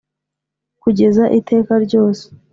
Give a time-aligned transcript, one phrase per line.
[0.81, 2.25] Kugeza iteka ryose